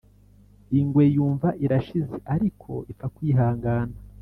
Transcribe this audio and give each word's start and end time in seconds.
ingwe 0.79 1.03
yumva 1.15 1.47
irashize, 1.65 2.15
ariko 2.35 2.71
ipfa 2.91 3.07
kwihangana. 3.15 3.97